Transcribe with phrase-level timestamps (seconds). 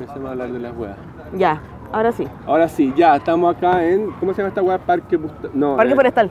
[0.00, 0.96] Empecemos a hablar de las weas.
[1.34, 1.60] Ya,
[1.92, 2.26] ahora sí.
[2.46, 4.10] Ahora sí, ya, estamos acá en.
[4.12, 4.78] ¿Cómo se llama esta wea?
[4.78, 5.18] Parque.
[5.18, 6.30] Busta- No, Parque eh, Forestal.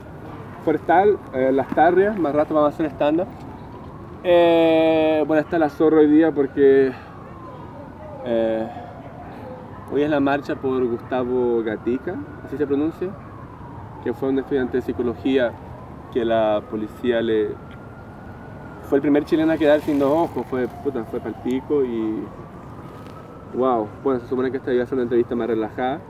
[0.64, 3.28] Forestal, eh, Las Tarrias, más rato vamos a hacer stand-up.
[4.24, 6.92] Eh, bueno, está la zorra hoy día porque
[8.26, 8.68] eh,
[9.92, 13.08] hoy es la marcha por Gustavo Gatica, así se pronuncia,
[14.02, 15.52] que fue un estudiante de psicología
[16.12, 17.54] que la policía le...
[18.82, 22.24] Fue el primer chileno a quedar sin dos ojos, fue, puta, fue palpico y...
[23.54, 26.00] Wow, bueno, se supone que esta iba a ser una entrevista más relajada,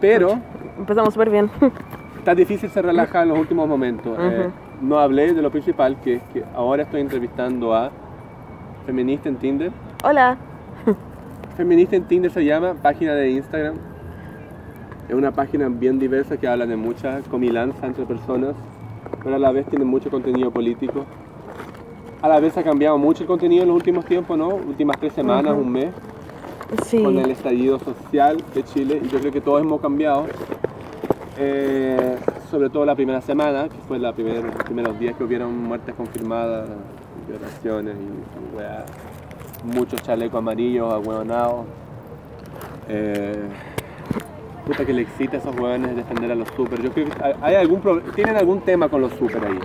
[0.00, 0.38] pero
[0.78, 1.50] Empezamos súper bien.
[2.18, 4.16] está difícil se relaja en los últimos momentos.
[4.20, 4.48] Eh,
[4.80, 7.90] no hablé de lo principal, que es que ahora estoy entrevistando a
[8.86, 9.72] Feminista en Tinder.
[10.04, 10.38] Hola.
[11.56, 13.74] Feminista en Tinder se llama, página de Instagram.
[15.08, 18.54] Es una página bien diversa que habla de mucha comilanza entre personas,
[19.24, 21.06] pero a la vez tiene mucho contenido político.
[22.22, 24.48] A la vez ha cambiado mucho el contenido en los últimos tiempos, ¿no?
[24.48, 25.92] Últimas tres semanas, un mes,
[26.84, 27.02] Sí.
[27.02, 30.26] con el estallido social de Chile, y yo creo que todos hemos cambiado.
[31.38, 32.16] Eh,
[32.50, 35.94] sobre todo la primera semana, que fue la primer- los primeros días que hubieron muertes
[35.94, 36.68] confirmadas,
[37.28, 41.64] violaciones y, muchos chalecos amarillos, ahueonados.
[42.88, 43.34] Eh,
[44.66, 46.80] puta que le excita a esos hueones defender a los super.
[46.82, 47.80] Yo creo que hay- algún
[48.14, 49.58] tienen algún tema con los super ahí.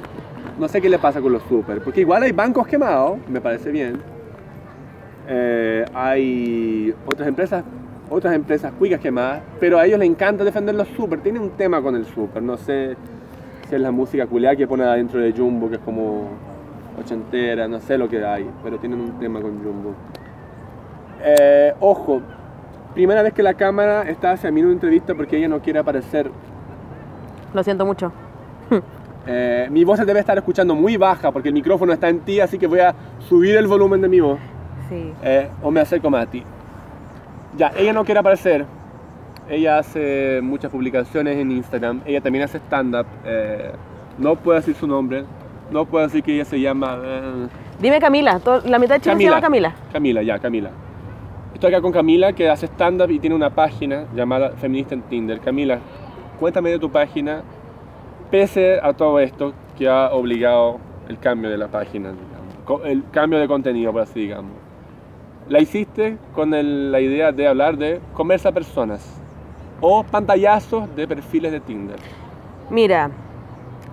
[0.59, 3.71] No sé qué le pasa con los super, porque igual hay bancos quemados, me parece
[3.71, 4.01] bien.
[5.27, 7.63] Eh, hay otras empresas,
[8.09, 11.19] otras empresas cuicas quemadas, pero a ellos les encanta defender los super.
[11.19, 12.95] Tienen un tema con el super, no sé
[13.69, 16.27] si es la música culiada que pone adentro de Jumbo, que es como
[16.99, 19.93] ochentera, no sé lo que hay, pero tienen un tema con Jumbo.
[21.23, 22.21] Eh, ojo,
[22.93, 25.79] primera vez que la cámara está hacia mí en una entrevista porque ella no quiere
[25.79, 26.29] aparecer.
[27.53, 28.11] Lo siento mucho.
[29.25, 32.41] Eh, mi voz se debe estar escuchando muy baja porque el micrófono está en ti,
[32.41, 34.39] así que voy a subir el volumen de mi voz.
[34.89, 35.13] Sí.
[35.23, 36.43] Eh, o me acerco más a ti.
[37.57, 38.65] Ya, ella no quiere aparecer.
[39.49, 42.01] Ella hace muchas publicaciones en Instagram.
[42.05, 43.05] Ella también hace stand-up.
[43.25, 43.71] eh,
[44.17, 45.25] no puedo decir su nombre.
[45.71, 46.99] No puedo decir que ella se llama...
[47.03, 47.47] eh,
[47.79, 48.39] Dime Camila.
[48.65, 49.73] La mitad de Chile se llama Camila.
[49.91, 50.69] Camila, ya, Camila.
[51.53, 55.39] Estoy acá con Camila que hace stand-up y tiene una página llamada Feminista en Tinder.
[55.39, 55.79] Camila,
[56.39, 57.41] cuéntame de tu página,
[58.31, 63.39] pese a todo esto que ha obligado el cambio de la página, digamos, el cambio
[63.39, 64.51] de contenido, por así digamos.
[65.49, 69.21] La hiciste con la idea de hablar de comerse a personas
[69.81, 71.99] o pantallazos de perfiles de Tinder.
[72.69, 73.11] Mira,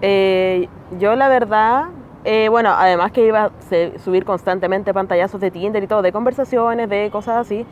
[0.00, 0.68] eh,
[0.98, 1.86] yo la verdad,
[2.24, 3.50] eh, bueno, además que iba a
[3.98, 7.66] subir constantemente pantallazos de Tinder y todo, de conversaciones, de cosas así.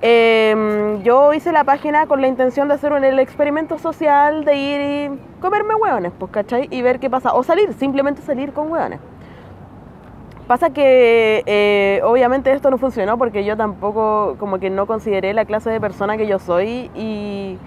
[0.00, 4.56] eh, yo hice la página con la intención de hacer un, el experimento social de
[4.56, 6.68] ir y comerme hueones, pues, ¿cachai?
[6.70, 7.34] Y ver qué pasa.
[7.34, 9.00] O salir, simplemente salir con hueones.
[10.48, 15.44] Pasa que eh, obviamente esto no funcionó porque yo tampoco como que no consideré la
[15.44, 17.58] clase de persona que yo soy y,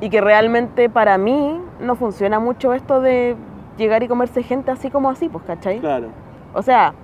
[0.00, 3.36] y que realmente para mí no funciona mucho esto de
[3.76, 5.80] llegar y comerse gente así como así, pues, ¿cachai?
[5.80, 6.06] Claro.
[6.54, 6.94] O sea,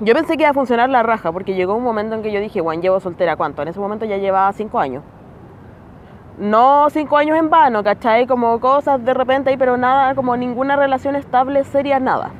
[0.00, 2.38] yo pensé que iba a funcionar la raja porque llegó un momento en que yo
[2.38, 3.62] dije, Juan, llevo soltera, ¿cuánto?
[3.62, 5.02] En ese momento ya llevaba cinco años.
[6.38, 8.26] No cinco años en vano, ¿cachai?
[8.26, 12.30] Como cosas de repente ahí, pero nada, como ninguna relación estable, seria, nada.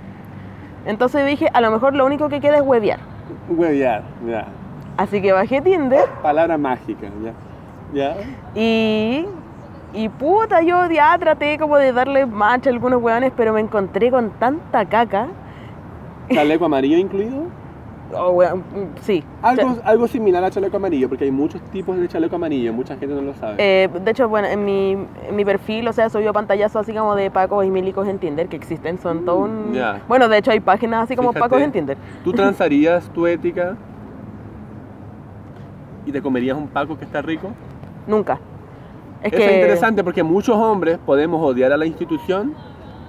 [0.87, 3.01] Entonces dije, a lo mejor lo único que queda es huevear.
[3.49, 4.47] Huevear, ya.
[4.97, 7.33] Así que bajé Tinder Palabra mágica, ya.
[7.93, 8.17] Ya.
[8.55, 9.27] y...
[9.95, 14.11] Y puta, yo ya traté como de darle match a algunos hueones, pero me encontré
[14.11, 15.29] con tanta caca.
[16.31, 17.47] ¿Chaleco amarillo incluido?
[18.15, 18.43] Oh,
[19.03, 19.23] sí.
[19.43, 23.15] Algo, algo similar a chaleco amarillo, porque hay muchos tipos de chaleco amarillo, mucha gente
[23.15, 23.57] no lo sabe.
[23.59, 27.15] Eh, de hecho, bueno, en mi, en mi perfil, o sea, subió pantallazo así como
[27.15, 29.73] de Pacos y Milicos en Tinder, que existen, son todo un...
[29.73, 30.09] Mm.
[30.09, 31.51] Bueno, de hecho hay páginas así como Fíjate.
[31.51, 31.99] Pacos en Tinder.
[32.25, 33.77] ¿Tú transarías tu ética
[36.07, 37.51] y te comerías un paco que está rico?
[38.07, 38.41] Nunca.
[39.23, 39.51] Es Eso que...
[39.51, 42.55] es interesante porque muchos hombres podemos odiar a la institución,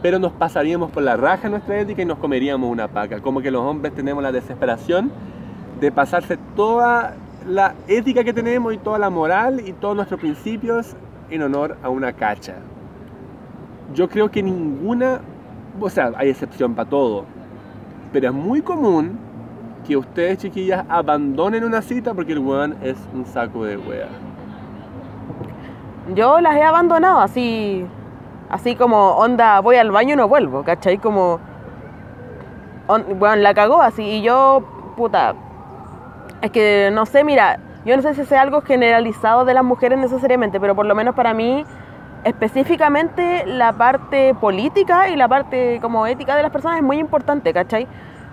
[0.02, 3.22] pero nos pasaríamos por la raja nuestra ética y nos comeríamos una paca.
[3.22, 5.12] Como que los hombres tenemos la desesperación
[5.80, 7.16] de pasarse toda
[7.48, 10.96] la ética que tenemos y toda la moral y todos nuestros principios
[11.30, 12.56] en honor a una cacha.
[13.94, 15.20] Yo creo que ninguna,
[15.80, 17.26] o sea, hay excepción para todo,
[18.14, 19.18] pero es muy común
[19.88, 24.08] que ustedes, chiquillas, abandonen una cita porque el weón es un saco de wea.
[26.16, 27.86] Yo las he abandonado así,
[28.50, 30.98] así como onda, voy al baño y no vuelvo, ¿cachai?
[30.98, 31.40] Como,
[32.88, 34.64] on- bueno, la cagó así y yo,
[34.98, 35.34] puta,
[36.42, 39.98] es que no sé, mira, yo no sé si sea algo generalizado de las mujeres
[40.00, 41.66] necesariamente, pero por lo menos para mí,
[42.24, 47.54] específicamente la parte política y la parte como ética de las personas es muy importante,
[47.54, 47.88] ¿cachai?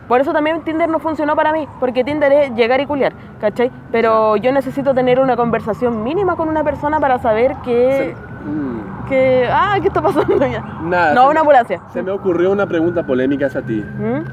[0.09, 3.73] Por eso también Tinder no funcionó para mí, porque Tinder es llegar y culiar, ¿cachai?
[3.91, 8.15] Pero yo necesito tener una conversación mínima con una persona para saber que...
[8.15, 10.61] Se- mm, que ah, ¿qué está pasando ya?
[10.83, 11.15] nada.
[11.15, 11.81] No, una ambulancia.
[11.93, 13.85] Se me ocurrió una pregunta polémica hacia ti.
[13.99, 14.25] ¿Mm?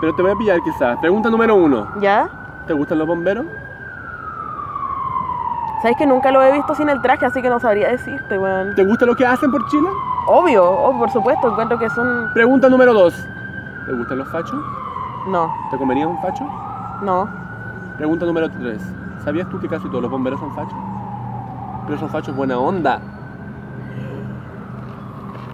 [0.00, 0.98] Pero te voy a pillar quizás.
[1.00, 1.86] Pregunta número uno.
[2.00, 2.28] ¿Ya?
[2.66, 3.46] ¿Te gustan los bomberos?
[5.82, 8.74] ¿Sabes que nunca lo he visto sin el traje, así que no sabría decirte, weón?
[8.76, 9.88] ¿Te gusta lo que hacen por Chile?
[10.28, 12.30] Obvio, oh, por supuesto, encuentro que son...
[12.34, 13.26] Pregunta número dos.
[13.86, 14.60] ¿Te gustan los fachos?
[15.26, 16.44] No, ¿Te comerías un facho?
[17.02, 17.28] no.
[17.96, 18.80] Pregunta número tres.
[19.24, 20.78] ¿Sabías tú que casi todos los bomberos son fachos?
[21.86, 23.00] Pero son fachos buena onda.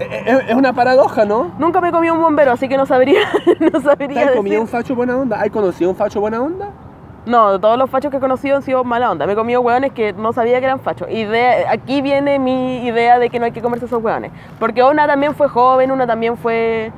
[0.01, 1.51] Eh, eh, Es una paradoja, ¿no?
[1.59, 3.21] Nunca me comí un bombero, así que no sabría,
[3.61, 5.41] no ¿Te sabría has comido un facho buena onda?
[5.41, 6.69] ¿Has conocido un facho buena onda?
[7.27, 9.27] No, todos los fachos que he conocido han sido mala onda.
[9.27, 11.11] Me he comido hueones que no sabía que eran fachos.
[11.11, 14.31] Idea, aquí viene mi idea de que no hay que comerse esos hueones.
[14.59, 16.91] Porque una también fue joven, una también fue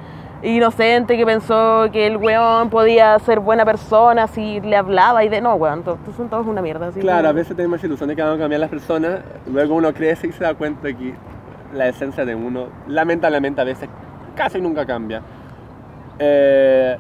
[0.43, 5.41] inocente, que pensó que el hueón podía ser buena persona si le hablaba y de...
[5.41, 6.89] No, hueón, to- to- son todos una mierda.
[6.89, 9.21] así Claro, que- a veces tenemos ilusión de que van a cambiar las personas,
[9.53, 11.15] luego uno crece y se da cuenta que
[11.75, 13.89] la esencia de uno, lamentablemente a veces
[14.35, 15.23] casi nunca cambia.
[16.19, 16.97] Eh,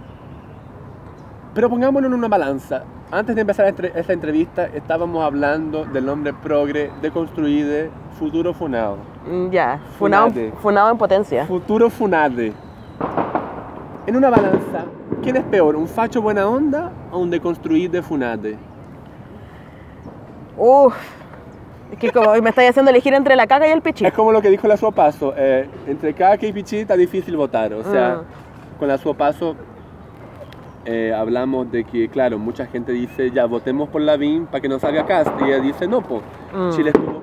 [1.55, 2.85] pero pongámonos en una balanza.
[3.13, 8.99] Antes de empezar esta entrevista estábamos hablando del nombre progre, deconstruide, futuro funado.
[9.29, 10.53] Mm, Ya, funado, Funade.
[10.63, 11.47] funado en potencia.
[11.47, 12.53] Futuro funade.
[14.07, 14.85] En una balanza,
[15.23, 18.57] ¿quién es peor, un facho buena onda o un deconstruide funade?
[20.57, 20.95] Uf,
[21.93, 24.05] es que como me estáis haciendo elegir entre la caca y el pichi.
[24.07, 27.73] Es como lo que dijo la Suapazo, eh, entre Caca y Pichi está difícil votar,
[27.75, 28.79] o sea, Mm.
[28.79, 29.57] con la Suapazo
[30.87, 34.69] eh, hablamos de que, claro, mucha gente dice, ya votemos por la BIM para que
[34.69, 36.23] no salga Cast, y ella dice, no, pues,
[36.55, 36.71] Mm.
[36.71, 37.21] Chile estuvo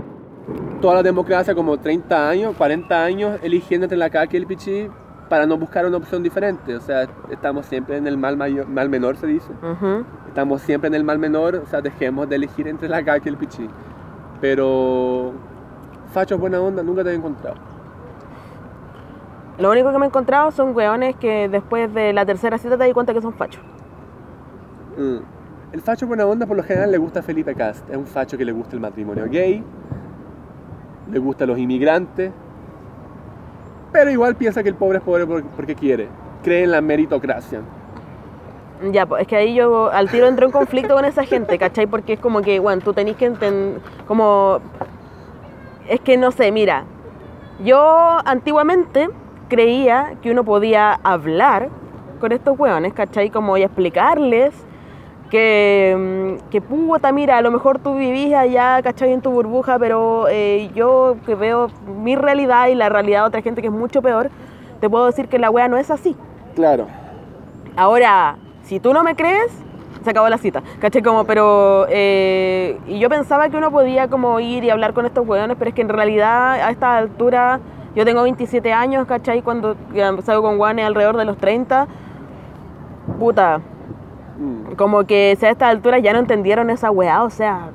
[0.80, 4.88] toda la democracia como 30 años, 40 años eligiendo entre la Caca y el Pichi
[5.28, 8.90] para no buscar una opción diferente, o sea, estamos siempre en el mal, mayor, mal
[8.90, 9.52] menor, se dice.
[9.64, 10.06] Ujú.
[10.28, 13.30] Estamos siempre en el mal menor, o sea, dejemos de elegir entre la caca y
[13.30, 13.68] el pichí.
[14.42, 15.34] Pero
[16.14, 17.56] fachos buena onda nunca te he encontrado.
[19.58, 22.84] Lo único que me he encontrado son hueones que después de la tercera cita te
[22.86, 23.64] das cuenta que son fachos.
[24.98, 25.18] Mm.
[25.74, 27.90] El facho buena onda por lo general le gusta a Felipe Cast.
[27.90, 29.64] Es un facho que le gusta el matrimonio gay,
[31.12, 32.32] le gusta a los inmigrantes,
[33.92, 36.08] pero igual piensa que el pobre es pobre por- porque quiere.
[36.44, 37.62] Cree en la meritocracia.
[38.92, 41.88] Ya, pues es que ahí yo al tiro entro en conflicto con esa gente, ¿cachai?
[41.88, 44.60] Porque es como que, bueno, tú tenés que entender, como...
[45.88, 46.84] Es que no sé, mira,
[47.64, 49.10] yo antiguamente
[49.48, 51.70] creía que uno podía hablar
[52.20, 53.30] con estos hueones, ¿cachai?
[53.30, 54.54] Como y explicarles
[55.30, 59.12] que, mm, que puta, mira, a lo mejor tú vivís allá, ¿cachai?
[59.12, 61.70] En tu burbuja, pero eh, yo que veo
[62.02, 64.30] mi realidad y la realidad de otra gente que es mucho peor,
[64.80, 66.16] te puedo decir que la wea no es así.
[66.56, 66.88] Claro.
[67.76, 69.52] Ahora, si tú no me crees,
[70.04, 70.62] se acabó la cita.
[70.80, 71.02] ¿Cachai?
[71.02, 71.86] Como, pero.
[71.90, 75.70] eh, y yo pensaba que uno podía como ir y hablar con estos hueones, pero
[75.70, 77.60] es que en realidad a esta altura.
[77.96, 79.42] Yo tengo 27 años, ¿cachai?
[79.42, 79.76] Cuando
[80.24, 81.88] salgo con guanes alrededor de los 30.
[83.20, 83.60] Puta,
[84.38, 84.74] Mm.
[84.76, 87.70] como que si a esta altura ya no entendieron esa weá, o sea,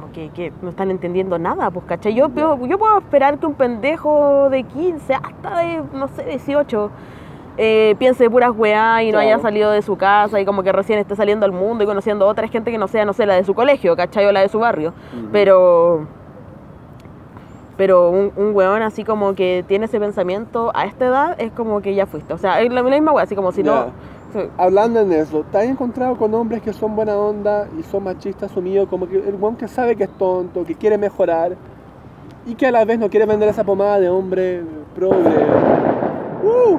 [0.00, 2.14] como que, que no están entendiendo nada, pues, ¿cachai?
[2.14, 6.90] Yo, yo, yo puedo esperar que un pendejo de 15 hasta de, no sé, 18
[7.60, 11.00] eh, piense puras weá y no haya salido de su casa y como que recién
[11.00, 13.34] esté saliendo al mundo y conociendo a otra gente que no sea, no sé, la
[13.34, 14.26] de su colegio, ¿cachai?
[14.26, 14.94] O la de su barrio.
[15.32, 16.06] Pero...
[17.76, 21.80] Pero un, un weón así como que tiene ese pensamiento a esta edad es como
[21.80, 22.32] que ya fuiste.
[22.32, 23.86] O sea, es la, misma weá, así como si no...
[24.32, 24.40] sí.
[24.56, 28.52] Hablando en eso, ¿te has encontrado con hombres que son buena onda y son machistas
[28.52, 28.88] sumidos?
[28.88, 31.56] Como que el weón que sabe que es tonto, que quiere mejorar
[32.46, 34.62] y que a la vez no quiere vender esa pomada de hombre
[34.94, 35.46] progre.
[36.42, 36.78] Uh,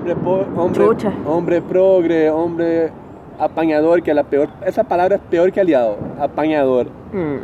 [0.00, 0.14] hombre,
[0.56, 1.12] hombre, Chucha.
[1.26, 2.90] hombre progre, hombre
[3.38, 4.48] apañador, que a la peor.
[4.64, 6.88] Esa palabra es peor que aliado, apañador.
[7.12, 7.36] Mm.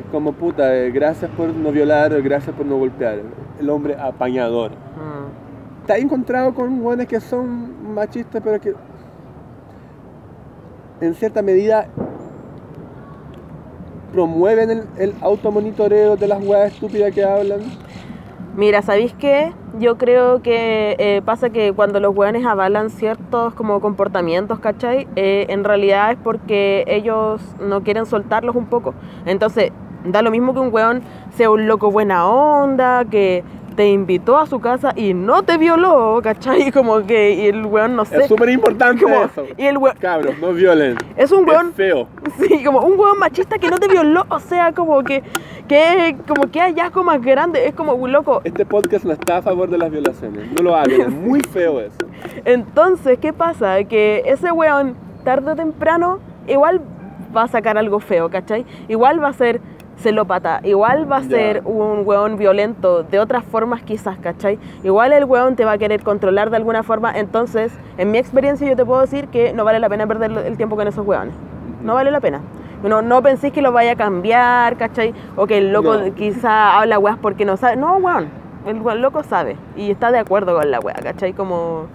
[0.00, 3.20] Es como puta, eh, gracias por no violar, gracias por no golpear.
[3.60, 4.70] El hombre apañador.
[4.70, 5.86] Mm.
[5.86, 8.74] ¿Te has encontrado con hueones que son machistas, pero que
[11.00, 11.88] en cierta medida
[14.12, 17.60] promueven el, el automonitoreo de las hueas estúpidas que hablan?
[18.54, 19.54] Mira, ¿sabéis qué?
[19.78, 25.08] Yo creo que eh, pasa que cuando los hueones avalan ciertos como comportamientos, ¿cachai?
[25.16, 28.92] Eh, en realidad es porque ellos no quieren soltarlos un poco.
[29.24, 29.72] Entonces,
[30.04, 31.00] da lo mismo que un hueón
[31.34, 33.42] sea un loco buena onda, que,
[33.74, 36.70] te invitó a su casa y no te violó, ¿cachai?
[36.72, 38.18] Como que y el weón, no sé.
[38.22, 39.44] Es súper importante como- eso.
[39.56, 40.96] y el weón, Cabros, no violen.
[41.16, 42.08] es un weón Es feo.
[42.38, 45.22] Sí, como un hueón machista que no te violó, o sea, como que,
[45.68, 48.40] que como que hallazgo más grande, es como, loco.
[48.44, 50.50] Este podcast no está a favor de las violaciones.
[50.52, 51.98] No lo hagan, es muy feo eso.
[52.44, 53.82] Entonces, ¿qué pasa?
[53.84, 56.80] Que ese hueón, tarde o temprano, igual
[57.36, 58.64] va a sacar algo feo, ¿cachai?
[58.88, 59.60] Igual va a ser
[60.02, 64.58] celópata, igual va a ser un hueón violento, de otras formas quizás, ¿cachai?
[64.84, 68.68] Igual el hueón te va a querer controlar de alguna forma, entonces, en mi experiencia
[68.68, 71.34] yo te puedo decir que no vale la pena perder el tiempo con esos hueones.
[71.82, 72.40] No vale la pena.
[72.82, 75.14] No, no penséis que lo vaya a cambiar, ¿cachai?
[75.36, 76.14] O que el loco No.
[76.14, 77.76] quizá habla weas porque no sabe.
[77.76, 78.28] No, weón.
[78.66, 81.32] El weón loco sabe y está de acuerdo con la wea, ¿cachai?
[81.32, 81.86] Como...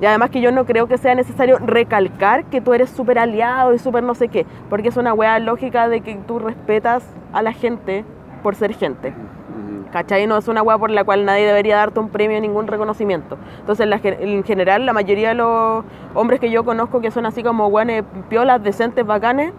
[0.00, 3.74] Y además que yo no creo que sea necesario recalcar que tú eres súper aliado
[3.74, 7.42] y súper no sé qué, porque es una wea lógica de que tú respetas a
[7.42, 8.04] la gente
[8.42, 9.14] por ser gente.
[9.92, 10.26] ¿Cachai?
[10.26, 13.38] No es una weá por la cual nadie debería darte un premio, ningún reconocimiento.
[13.60, 15.84] Entonces, la en general, la mayoría de los
[16.14, 19.52] hombres que yo conozco que son así como weones piolas, decentes, bacanes,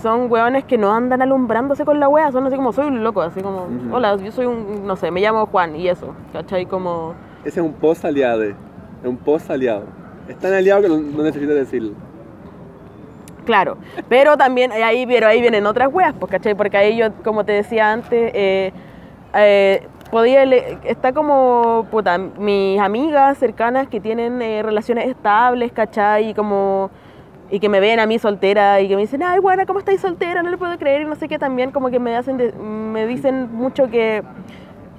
[0.00, 3.20] son weones que no andan alumbrándose con la wea, son así como, soy un loco,
[3.20, 6.66] así como, hola, yo soy un, no sé, me llamo Juan y eso, ¿cachai?
[6.66, 8.44] Como, Ese es un post aliado.
[9.02, 9.84] Es un post aliado.
[10.28, 11.92] Es tan aliado que no, necesitas decirlo.
[13.44, 13.78] claro.
[14.08, 16.54] Pero también, ahí, pero ahí vienen otras weas, pues, ¿cachai?
[16.54, 18.72] Porque ahí yo, como te decía antes, eh,
[19.34, 19.86] eh,
[20.84, 26.30] está como, puta, mis amigas cercanas que tienen eh, relaciones estables, ¿cachai?
[26.30, 26.90] Y como,
[27.50, 30.00] y que me ven a mí soltera y que me dicen, ay, buena, ¿cómo estáis
[30.00, 30.42] soltera?
[30.42, 33.06] No le puedo creer y no sé qué, también como que me, hacen de- me
[33.06, 34.22] dicen mucho que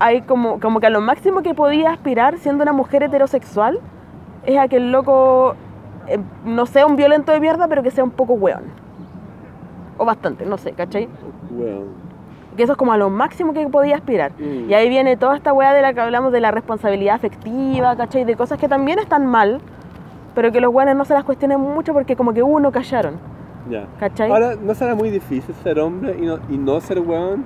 [0.02, 3.80] hay como, como que a lo máximo que podía aspirar siendo una mujer heterosexual
[4.46, 5.54] es a que el loco
[6.08, 8.64] eh, no sea un violento de mierda, pero que sea un poco weón.
[10.00, 11.08] O bastante, no sé, ¿cachai?
[11.52, 11.82] Bueno.
[12.58, 14.32] Que eso es como a lo máximo que podía aspirar.
[14.40, 14.72] Mm.
[14.72, 18.26] Y ahí viene toda esta weá de la que hablamos de la responsabilidad afectiva, ¿cachai?
[18.26, 19.62] De cosas que también están mal,
[20.34, 23.20] pero que los weones no se las cuestionen mucho porque como que uno callaron,
[23.70, 23.86] Ya.
[24.00, 24.32] ¿cachai?
[24.32, 27.46] Ahora, ¿no será muy difícil ser hombre y no, y no ser weón?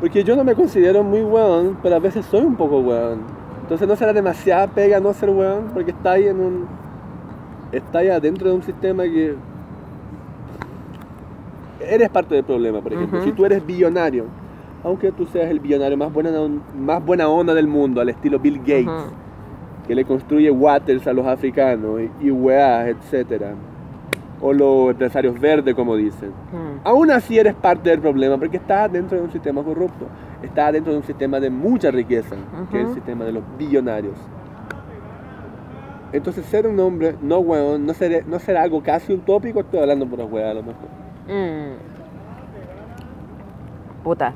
[0.00, 3.20] Porque yo no me considero muy weón, pero a veces soy un poco weón.
[3.62, 6.66] Entonces no será demasiada pega no ser weón, porque está ahí en un...
[7.72, 9.34] Está ahí adentro de un sistema que...
[11.80, 13.22] Eres parte del problema, por ejemplo.
[13.22, 14.26] Si tú eres billonario,
[14.84, 16.30] aunque tú seas el billonario más buena,
[16.78, 18.90] más buena onda del mundo, al estilo Bill Gates,
[19.86, 23.54] que le construye waters a los africanos y, y weás, etcétera.
[24.40, 26.30] O los empresarios verdes, como dicen.
[26.30, 26.80] Mm.
[26.84, 30.06] Aún así eres parte del problema porque estás dentro de un sistema corrupto.
[30.42, 32.36] Estás dentro de un sistema de mucha riqueza,
[32.70, 34.16] que es el sistema de los billonarios.
[36.12, 40.06] Entonces ser un hombre no weón, no será, no será algo casi utópico, estoy hablando
[40.06, 40.88] por las weas a lo mejor.
[41.28, 41.74] Mm.
[44.04, 44.32] Puta.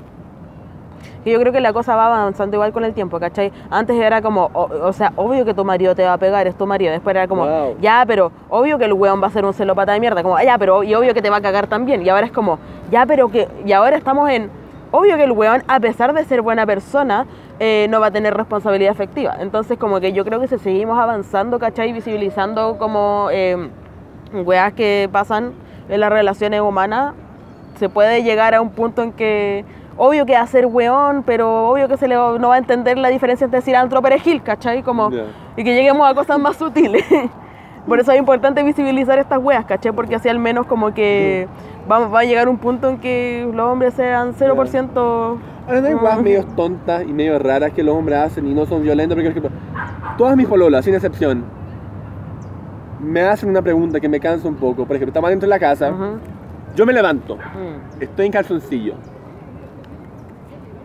[1.24, 3.52] Que yo creo que la cosa va avanzando igual con el tiempo, ¿cachai?
[3.70, 6.56] Antes era como, o, o sea, obvio que tu marido te va a pegar, es
[6.56, 6.92] tu marido.
[6.92, 7.76] Después era como, Wow.
[7.80, 10.22] ya, pero obvio que el weón va a ser un celópata de mierda.
[10.22, 12.04] Como, "Ah, ya, pero y obvio que te va a cagar también.
[12.04, 12.58] Y ahora es como,
[12.90, 13.48] ya, pero que.
[13.66, 14.50] Y ahora estamos en,
[14.92, 17.26] obvio que el weón, a pesar de ser buena persona,
[17.58, 19.36] eh, no va a tener responsabilidad efectiva.
[19.40, 21.92] Entonces, como que yo creo que si seguimos avanzando, ¿cachai?
[21.92, 23.68] Visibilizando como eh,
[24.32, 25.52] weas que pasan
[25.88, 27.14] en las relaciones humanas,
[27.78, 29.64] se puede llegar a un punto en que
[30.02, 32.58] obvio que va a ser weón, pero obvio que se le va- no va a
[32.58, 34.82] entender la diferencia entre cilantro perejil, ¿cachai?
[34.82, 35.24] Como, Ya.
[35.56, 37.04] y que lleguemos a cosas más sutiles.
[37.86, 39.92] Por eso es importante visibilizar estas weas, ¿cachai?
[39.92, 41.48] Porque así al menos como que
[41.90, 45.38] va, va a llegar un punto en que los hombres sean 0%...
[45.66, 48.64] Ahora no hay weas medio tontas y medio raras que los hombres hacen y no
[48.66, 49.60] son violentos, porque por ejemplo,
[50.16, 51.44] todas mis pololas, sin excepción,
[53.00, 54.84] me hacen una pregunta que me cansa un poco.
[54.86, 56.18] Por ejemplo, estamos dentro de la casa, Ujú.
[56.76, 58.02] yo me levanto, Mm.
[58.02, 58.94] Estoy en calzoncillo.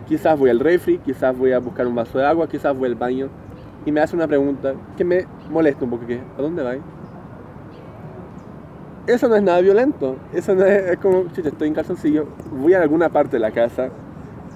[0.06, 2.94] Quizás voy al refri, quizás voy a buscar un vaso de agua, quizás voy al
[2.94, 3.28] baño.
[3.84, 6.80] Y me hace una pregunta que me molesta un poco, que ¿a dónde vais?
[9.06, 10.16] Eso no es nada violento.
[10.32, 13.50] Eso no es, es como, chucha, estoy en calzoncillo, voy a alguna parte de la
[13.50, 13.88] casa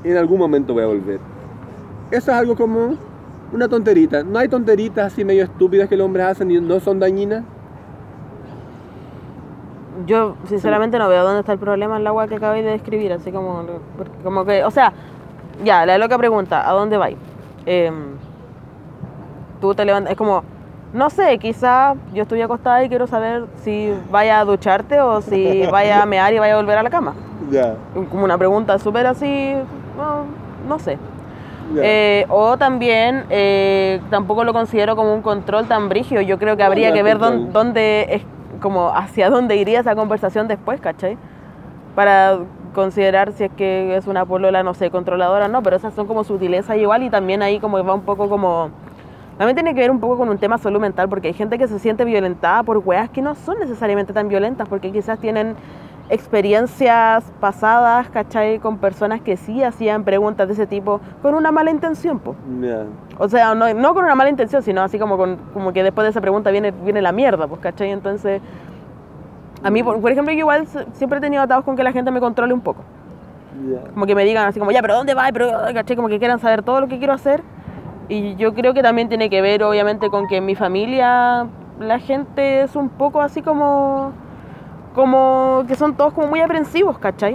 [0.04, 1.18] y en algún momento voy a volver.
[2.10, 2.96] Eso es algo como
[3.52, 4.22] una tonterita.
[4.22, 7.44] No hay tonteritas así medio estúpidas que los hombres hacen y no son dañinas.
[10.06, 13.12] Yo sinceramente no veo dónde está el problema en la agua que acabáis de describir,
[13.12, 13.64] así como,
[14.24, 14.92] como que, o sea,
[15.64, 17.16] ya, la loca pregunta, ¿a dónde vais?
[17.66, 18.16] Em,
[19.60, 20.42] tú te levantas, es como,
[20.92, 25.66] no sé, quizá yo estoy acostada y quiero saber si vaya a ducharte o si
[25.70, 27.14] vaya a mear y vaya a volver a la cama.
[27.50, 27.74] Ya.
[28.10, 29.54] Como una pregunta súper así,
[29.96, 30.24] no,
[30.68, 30.98] no sé.
[31.76, 36.20] Eh, o también eh, tampoco lo considero como un control tan brígido.
[36.20, 37.52] Yo creo que habría que ver dón- control.
[37.52, 38.22] dónde es
[38.60, 41.16] como hacia dónde iría esa conversación después, ¿cachai?
[41.94, 42.38] Para
[42.74, 46.24] considerar si es que es una polola, no sé, controladora no, pero esas son como
[46.24, 48.70] sutilezas igual y también ahí como va un poco como...
[49.38, 51.66] También tiene que ver un poco con un tema salud mental, porque hay gente que
[51.66, 55.56] se siente violentada por weas que no son necesariamente tan violentas, porque quizás tienen
[56.10, 58.58] experiencias pasadas, ¿cachai?
[58.58, 62.34] Con personas que sí hacían preguntas de ese tipo con una mala intención, po.
[62.60, 62.84] Ya.
[63.18, 66.04] O sea, no, no con una mala intención, sino así como, con, como que después
[66.04, 67.90] de esa pregunta viene, viene la mierda, pues, ¿cachai?
[67.90, 68.42] Entonces,
[69.62, 72.10] a mí, por, por ejemplo, yo igual siempre he tenido atados con que la gente
[72.10, 72.82] me controle un poco.
[73.92, 75.30] Como que me digan así como, ya, pero ¿dónde vas?
[75.32, 75.96] Pero, ¿cachai?
[75.96, 77.42] Como que quieran saber todo lo que quiero hacer.
[78.08, 81.46] Y yo creo que también tiene que ver, obviamente, con que en mi familia
[81.78, 84.12] la gente es un poco así como...
[84.94, 87.34] Como que son todos como muy aprensivos, ¿cachai?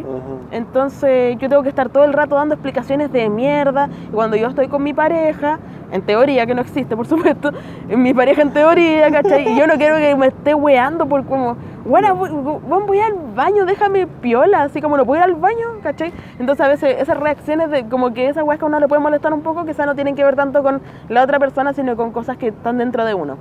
[0.52, 3.90] Entonces yo tengo que estar todo el rato dando explicaciones de mierda.
[4.10, 5.60] Y cuando yo estoy con mi pareja,
[5.92, 7.52] en teoría, que no existe, por supuesto,
[7.88, 9.48] mi pareja en teoría, ¿cachai?
[9.48, 13.66] Y yo no quiero que me esté weando por como, bueno, voy, voy- al baño,
[13.66, 16.12] déjame piola, así como no puedo ir al baño, ¿cachai?
[16.40, 19.02] Entonces a veces esas reacciones de como que esas weas que a uno le puede
[19.02, 22.12] molestar un poco, quizás no tienen que ver tanto con la otra persona, sino con
[22.12, 23.38] cosas que están dentro de uno.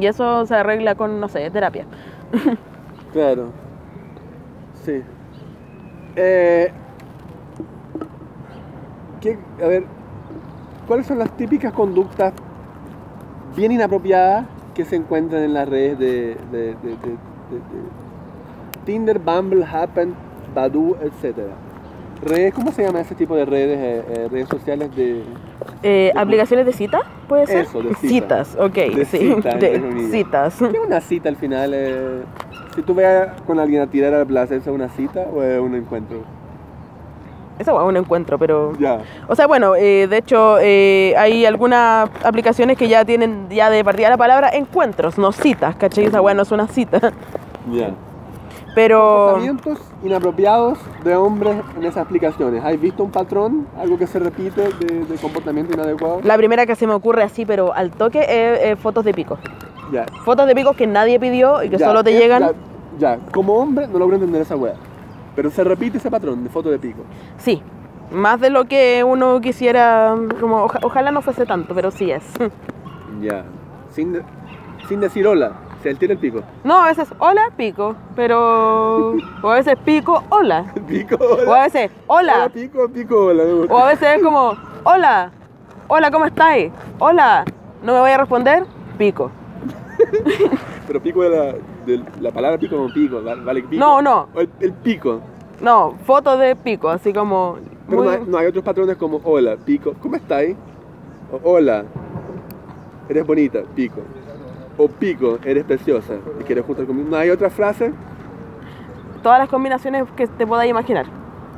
[0.00, 1.84] Y eso se arregla con, no sé, terapia.
[3.12, 3.46] Claro.
[4.84, 5.02] Sí.
[6.16, 6.70] Eh,
[9.20, 9.84] ¿qué- a ver,
[10.86, 12.32] ¿cuáles son las típicas conductas
[13.56, 16.74] bien inapropiadas que se encuentran en las redes de, de- de- de-
[17.50, 17.82] de- de
[18.84, 20.14] Tinder, Bumble, Happen,
[20.54, 21.52] Badoo, etcétera?
[22.22, 25.22] Redes, ¿cómo se llama ese tipo de redes, eh, eh, redes sociales de
[25.84, 27.00] Eh, ¿Aplicaciones de cita?
[27.28, 27.58] ¿Puede ser?
[27.66, 28.08] Eso, de cita.
[28.44, 29.18] Citas, ok, De sí.
[29.18, 30.56] cita, de citas.
[30.58, 32.24] ¿Qué es una cita al final?
[32.74, 35.74] Si tú vas con alguien a tirar al ¿eso es una cita o es un
[35.74, 36.22] encuentro?
[37.58, 38.72] Eso es un encuentro, pero...
[38.78, 39.00] Ya.
[39.26, 43.82] O sea, bueno, eh, de hecho eh, hay algunas aplicaciones que ya tienen ya de
[43.82, 46.04] partida la palabra encuentros, no citas, ¿cachai?
[46.04, 47.12] Esa weá no es una cita.
[47.72, 47.90] Ya.
[48.76, 49.32] Pero...
[49.32, 52.64] Comportamientos inapropiados de hombres en esas aplicaciones.
[52.64, 53.66] ¿Has visto un patrón?
[53.76, 56.20] ¿Algo que se repite de, de comportamiento inadecuado?
[56.22, 59.40] La primera que se me ocurre así, pero al toque, es eh, fotos de picos.
[59.92, 60.06] Ya.
[60.24, 62.42] Fotos de picos que nadie pidió y que Ya, solo te es- llegan...
[62.98, 63.18] Ya, ya.
[63.32, 64.74] como hombre no logro entender esa wea.
[65.36, 67.02] Pero se repite ese patrón de foto de pico.
[67.38, 67.62] Sí,
[68.10, 72.24] más de lo que uno quisiera, como oja- ojalá no fuese tanto, pero sí es.
[73.20, 73.44] Ya.
[73.90, 74.20] Sin,
[74.88, 75.52] sin decir hola,
[75.82, 76.42] se tira el pico.
[76.62, 79.12] No, a veces hola, pico, pero...
[79.42, 80.72] O a veces pico, hola.
[80.86, 81.62] Pico, O a hola.
[81.64, 82.50] veces hola.
[82.52, 83.42] pico, pico, hola.
[83.70, 84.52] O a veces es como,
[84.84, 85.30] hola,
[85.88, 86.70] hola, ¿cómo estáis?
[87.00, 87.44] Hola,
[87.82, 88.64] ¿no me voy a responder?
[88.98, 89.30] Pico.
[90.86, 91.54] Pero pico de la,
[91.86, 93.62] de la palabra pico como pico, ¿vale?
[93.62, 93.78] pico.
[93.80, 94.28] No, no.
[94.34, 95.20] O el, el pico.
[95.60, 97.56] No, foto de pico, así como...
[97.88, 100.56] Pero muy- no, hay, no hay otros patrones como hola, pico, ¿cómo estáis?
[101.32, 101.84] O hola,
[103.08, 104.00] eres bonita, pico.
[104.76, 107.08] O pico, eres preciosa y quieres juntar conmigo.
[107.10, 107.92] No hay otra frase,
[109.22, 111.06] Todas las combinaciones que te podáis imaginar.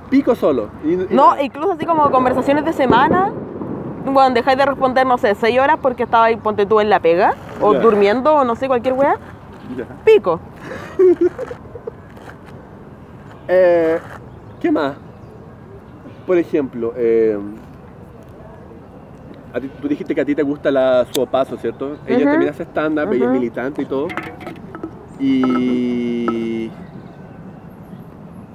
[0.08, 0.70] pico solo.
[0.82, 3.32] Y- y No, incluso así como conversaciones de semana.
[4.04, 7.34] Bueno, dejáis de responder, no sé, seis horas porque estabais, ponte tú en la pega,
[7.60, 9.16] o durmiendo, o no sé, cualquier weá.
[10.04, 10.40] Pico.
[13.52, 13.98] Eh,
[14.60, 14.94] ¿Qué más?
[16.24, 17.36] Por ejemplo, eh,
[19.52, 21.96] a ti- tú dijiste que a ti te gusta la Suopaso, ¿cierto?
[22.06, 22.30] Ella Ujú.
[22.30, 24.06] también hace stand-up, ella es militante y todo.
[25.18, 26.70] Y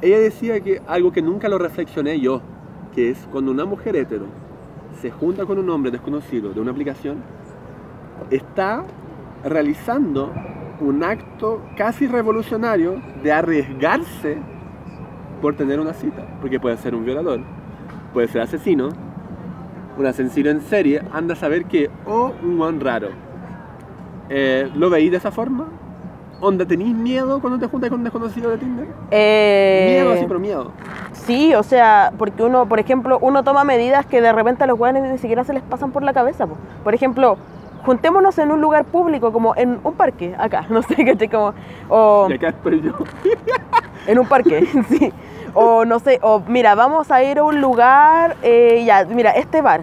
[0.02, 2.42] ella decía que algo que nunca lo reflexioné yo,
[2.94, 4.28] que es cuando una mujer hetero
[5.02, 7.18] se junta con un hombre desconocido de una aplicación,
[8.30, 8.84] está
[9.44, 10.32] realizando
[10.80, 14.38] un acto casi revolucionario de arriesgarse
[15.42, 17.42] por tener una cita, porque puede ser un violador,
[18.14, 18.90] puede ser asesino,
[19.98, 23.10] un asesino en serie, anda a saber que, o un guan raro.
[24.30, 25.68] Eh, ¿Lo veis de esa forma?
[26.42, 28.88] ¿Onda tenéis miedo cuando te juntas con un desconocido de Tinder?
[29.12, 30.72] Eh, Miedo así, pero miedo.
[31.14, 34.78] Sí, o sea, porque uno, por ejemplo, uno toma medidas que de repente a los
[34.80, 36.46] weones ni siquiera se les pasan por la cabeza.
[36.46, 36.56] po.
[36.84, 37.38] Por ejemplo,
[37.86, 41.30] juntémonos en un lugar público, como en un parque, acá, no sé, ¿cachai?
[41.30, 41.54] Como,
[41.90, 42.94] o Y acá estoy yo.
[44.08, 45.14] en un parque, sí.
[45.54, 49.62] O no sé, o mira, vamos a ir a un lugar, eh, ya, mira, este
[49.62, 49.82] bar.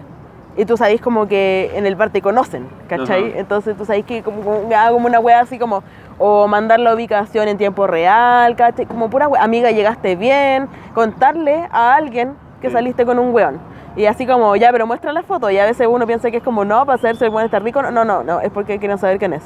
[0.55, 3.29] Y tú sabés como que en el bar te conocen, ¿cachai?
[3.31, 3.39] Ajá.
[3.39, 5.81] Entonces tú sabés que como, como una wea así como,
[6.19, 8.85] o mandar la ubicación en tiempo real, ¿cachai?
[8.85, 13.57] Como pura amiga, llegaste bien, contarle a alguien que saliste con un weón.
[13.95, 15.49] Y así como, ya, pero muestra la foto.
[15.51, 17.81] Y a veces uno piensa que es como, no, para hacerse el buen estar rico.
[17.83, 19.43] No, no, no, es porque quieren saber quién es.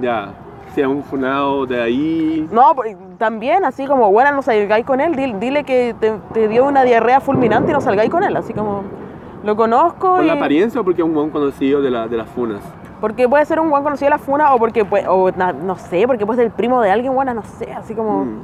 [0.00, 0.28] Ya,
[0.74, 2.48] si es un funado de ahí.
[2.50, 2.86] No, por-
[3.18, 6.84] también así como, bueno, no salgáis con él, dile, dile que te, te dio una
[6.84, 8.82] diarrea fulminante y no salgáis con él, así como,
[9.42, 10.26] lo conozco ¿Por y...
[10.26, 12.60] la apariencia o porque es un buen conocido de, la, de las funas?
[13.00, 15.76] Porque puede ser un buen conocido de la funa o porque, puede, o na- no
[15.76, 18.24] sé, porque puede ser el primo de alguien, buena, no sé, así como...
[18.24, 18.40] Mm.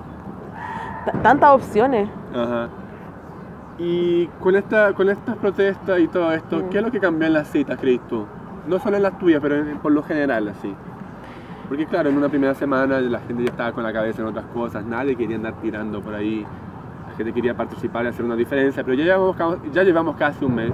[1.22, 2.08] tantas opciones.
[2.34, 2.68] Ajá.
[3.78, 6.68] Y con, esta, con estas protestas y todo esto, Mm.
[6.68, 8.26] ¿qué es lo que cambió en las citas, crees tú?
[8.68, 10.72] No solo en las tuyas, pero en- por lo general, así.
[11.68, 14.44] Porque claro, en una primera semana la gente ya estaba con la cabeza en otras
[14.54, 16.46] cosas, nadie quería andar tirando por ahí,
[17.08, 19.36] la gente quería participar y hacer una diferencia, pero ya llevamos,
[19.72, 20.72] ya llevamos casi un mes,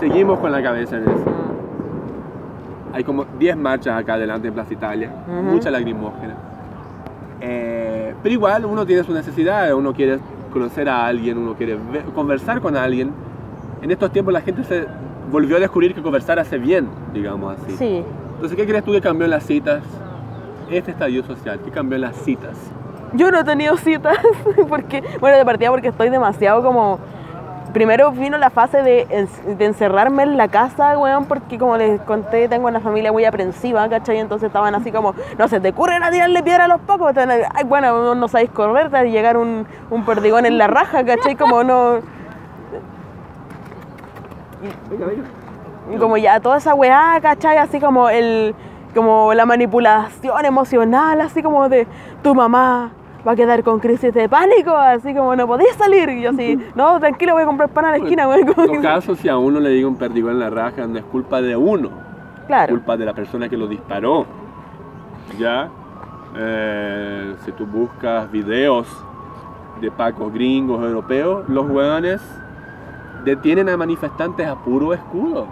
[0.00, 1.24] seguimos con la cabeza en eso.
[2.92, 6.34] Hay como 10 marchas acá adelante en Plaza Italia, mucha lacrimógena.
[7.40, 10.18] Eh, pero igual uno tiene su necesidad, uno quiere
[10.52, 13.12] conocer a alguien, uno quiere ver- conversar con alguien.
[13.82, 14.86] En estos tiempos la gente se
[15.30, 17.76] volvió a descubrir que conversar hace bien, digamos así.
[17.76, 18.04] Sí.
[18.34, 19.82] Entonces, ¿qué crees tú que cambió en las citas?
[20.70, 22.56] Este estadio social, ¿qué cambió en las citas?
[23.14, 24.16] Yo no he tenido citas
[24.68, 26.98] porque, bueno, de partida porque estoy demasiado como...
[27.72, 32.48] Primero vino la fase de, de encerrarme en la casa, weón, porque como les conté,
[32.48, 34.18] tengo una familia muy aprensiva, ¿cachai?
[34.18, 37.30] Entonces estaban así como, no se te ocurre a tirarle piedra a los pocos, Están,
[37.30, 41.36] ay, bueno, no, sabéis correr, te llegar un, un perdigón en la raja, ¿cachai?
[41.36, 42.00] Como no...
[45.98, 47.56] Como ya toda esa weá, ¿cachai?
[47.56, 48.54] Así como el
[48.94, 51.86] como la manipulación emocional, así como de
[52.22, 52.90] tu mamá
[53.26, 56.08] va a quedar con crisis de pánico, así como no podéis salir.
[56.10, 58.24] Y yo así, no, tranquilo, voy a comprar pan a la esquina.
[58.34, 60.98] En todo que- caso, si a uno le diga un perdigón en la raja, no
[60.98, 64.26] es culpa de uno, es Claro, culpa de la persona que lo disparó.
[65.38, 65.68] ¿Ya?
[66.36, 68.86] Eh, si tú buscas videos
[69.80, 72.20] de pacos gringos, europeos, los hueones
[73.24, 75.46] detienen a manifestantes a puro escudo.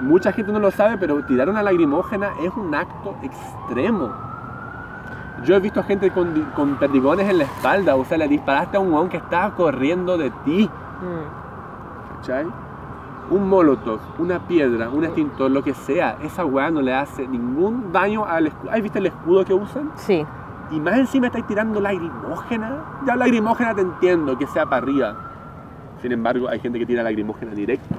[0.00, 4.10] Mucha gente no lo sabe, pero tirar una lagrimógena es un acto extremo.
[5.44, 8.76] Yo he visto a gente con, con perdigones en la espalda, o sea, le disparaste
[8.76, 10.68] a un hueón que estaba corriendo de ti.
[11.02, 12.46] Mm, ¿Cachai?
[13.30, 17.90] Un molotov, una piedra, un extintor, lo que sea, esa weá no le hace ningún
[17.92, 18.70] daño al escudo.
[18.70, 19.90] ¿Has visto el escudo que usan?
[19.96, 20.24] sí.
[20.70, 22.78] Y más encima estáis tirando lagrimógena.
[23.06, 25.14] Ya lagrimógena te entiendo, que sea para arriba.
[26.00, 27.94] Sin embargo, hay gente que tira lagrimógena directo.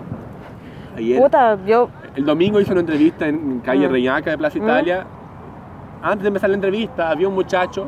[0.98, 3.92] Ayer, Puta, yo, el domingo hice una entrevista en calle Mm.
[3.92, 4.64] Reñaca de Plaza Mm.
[4.64, 5.06] Italia.
[6.06, 7.88] Antes de empezar la entrevista, había un muchacho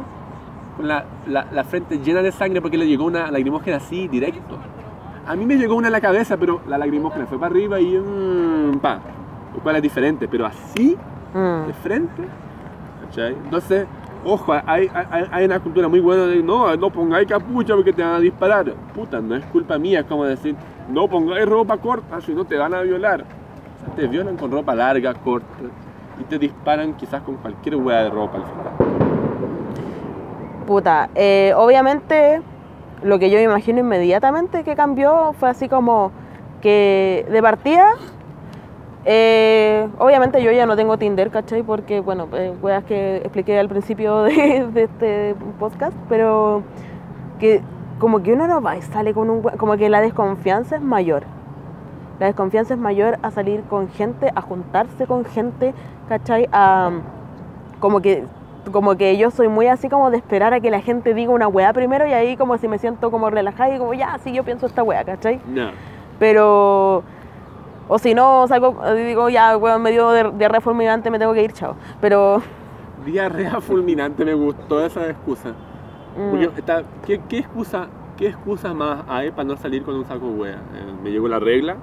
[0.75, 4.57] con la, la- la frente llena de sangre porque le llegó una lagrimógena así, directo.
[5.27, 7.95] A mí me llegó una en la cabeza, pero la lagrimógena fue para arriba y
[7.97, 8.99] mm, pa.
[9.55, 10.97] Lo cual es diferente, pero así,
[11.33, 12.23] mm, de frente.
[13.05, 13.33] ¿cachai?
[13.33, 13.85] Entonces,
[14.25, 18.01] ojo, hay, hay, hay una cultura muy buena de no, no pongáis capucha porque te
[18.03, 18.73] van a disparar.
[18.95, 20.55] Puta, no es culpa mía, es como decir,
[20.89, 23.21] no pongáis ropa corta, si no te van a violar.
[23.21, 25.47] O sea, te violan con ropa larga, corta,
[26.19, 28.73] y te disparan quizás con cualquier hueá de ropa al final.
[30.65, 31.09] puta.
[31.15, 32.41] Eh, obviamente,
[33.03, 36.11] lo que yo me imagino inmediatamente que cambió fue así como
[36.61, 37.93] que de partida.
[39.05, 41.63] eh, obviamente yo ya no tengo Tinder, ¿cachai?
[41.63, 46.63] Porque, bueno, eh, weas que expliqué al principio de, este podcast, pero
[47.39, 47.61] que
[47.99, 49.41] como que uno no va y sale con un...
[49.41, 51.23] Como que la desconfianza es mayor.
[52.19, 55.73] La desconfianza es mayor a salir con gente, a juntarse con gente,
[56.07, 56.47] ¿cachai?
[56.51, 56.91] A,
[57.79, 58.23] como que
[58.71, 61.47] como que yo soy muy así como de esperar a que la gente diga una
[61.47, 64.43] weá primero y ahí como si me siento como relajada y como ya, sí, yo
[64.43, 65.39] pienso esta weá, ¿cachai?
[65.47, 65.69] No.
[66.19, 67.03] Pero...
[67.89, 71.53] O si no, salgo, digo, ya, weón, me dio diarrea fulminante, me tengo que ir,
[71.53, 71.75] chao.
[72.01, 72.41] Pero...
[73.05, 75.53] Diarrea fulminante, me gustó esa excusa.
[76.17, 80.25] mm, está, ¿qué, qué excusa, ¿Qué excusa más hay para no salir con un saco
[80.25, 80.55] de hueá?
[80.55, 81.77] Eh, me llegó la regla.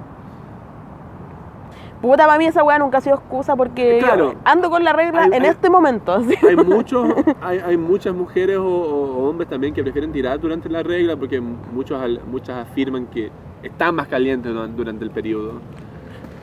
[2.02, 4.35] Puta, para mí esa weá nunca ha sido excusa porque yo Claro.
[4.44, 6.16] ando con la regla Hay- en hay- este momento.
[6.48, 7.09] Hay, muchos,
[7.40, 11.40] hay, hay muchas mujeres o, o hombres también que prefieren tirar durante la regla porque
[11.40, 13.30] muchos, muchas afirman que
[13.62, 15.52] están más calientes duran- durante el periodo.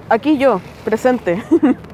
[0.10, 1.44] Aquí yo, presente.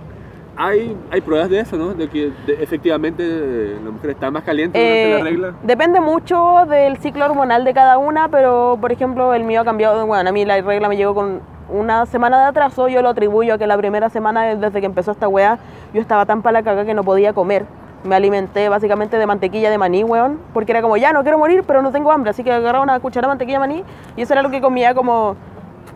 [0.59, 1.93] Hay, hay pruebas de eso, ¿no?
[1.93, 5.53] De que de- efectivamente eh, la mujer está más caliente durante Eh, la regla.
[5.61, 10.03] Depende mucho del ciclo hormonal de cada una, pero por ejemplo el mío ha cambiado.
[10.07, 13.55] Bueno, a mí la regla me llegó con una semana de atraso, yo lo atribuyo
[13.55, 15.59] a que la primera semana desde que empezó esta weá,
[15.93, 17.65] yo estaba tan para la caga que no podía comer.
[18.03, 21.63] Me alimenté básicamente de mantequilla de maní, weón, porque era como, ya no quiero morir,
[21.65, 23.83] pero no tengo hambre, así que agarraba una cucharada de mantequilla de maní
[24.15, 25.35] y eso era lo que comía como,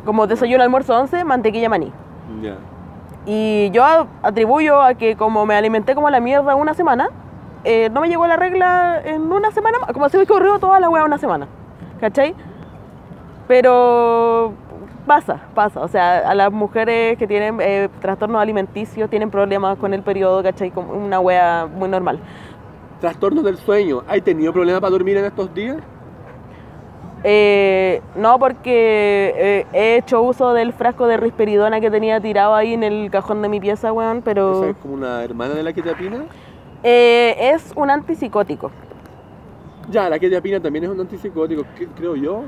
[0.04, 1.92] como desayuno, almuerzo, once, mantequilla de maní.
[2.42, 2.56] Ya.
[3.26, 3.84] Y yo
[4.24, 7.10] atribuyo a que como me alimenté como la mierda una semana,
[7.64, 10.90] eh, no me llegó la regla en una semana como si me corrió toda la
[10.90, 11.48] hueá una semana,
[12.00, 12.34] ¿cachai?
[13.48, 14.54] Pero
[15.12, 19.94] pasa, pasa, o sea, a las mujeres que tienen eh, trastornos alimenticios tienen problemas con
[19.94, 20.72] el periodo, ¿cachai?
[20.72, 22.18] Como una hueá muy normal.
[23.02, 24.04] Trastornos del sueño.
[24.08, 25.76] ¿Hay tenido problemas para dormir en estos días?
[27.26, 32.74] Eh, no, porque eh, he hecho uso del frasco de risperidona que tenía tirado ahí
[32.74, 34.62] en el cajón de mi pieza, weón, pero...
[34.62, 36.24] ¿Esa es como una hermana de la quetiapina?
[36.84, 38.72] Eh, es un antipsicótico.
[39.90, 41.64] Ya, la quetiapina también es un antipsicótico,
[41.98, 42.44] creo yo.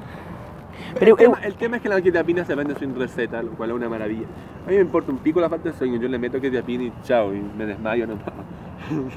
[0.99, 3.71] Pero, el, tema, el tema es que la quetiapina se vende sin receta, lo cual
[3.71, 4.25] es una maravilla.
[4.65, 6.93] A mí me importa un pico la falta de sueño, yo le meto quetiapina y
[7.03, 8.23] chao, y me desmayo nomás.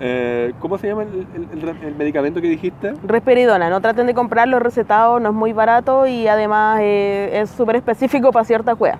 [0.00, 2.94] Eh, ¿Cómo se llama el, el- el- medicamento que dijiste?
[3.04, 7.74] Resperidona, no traten de comprarlo recetado, no es muy barato y además eh, es súper
[7.74, 8.98] específico para cierta cueva.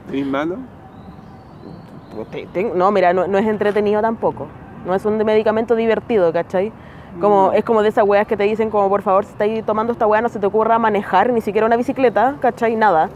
[2.33, 4.49] Te- te- No, mira, no, no es entretenido tampoco.
[4.87, 6.73] No es un medicamento divertido, ¿cachai?
[7.21, 7.53] Como, No.
[7.53, 10.07] Es como de esas weas que te dicen como por favor si estáis tomando esta
[10.07, 12.77] wea no se te ocurra manejar ni siquiera una bicicleta, ¿cachai?
[12.77, 13.09] Nada.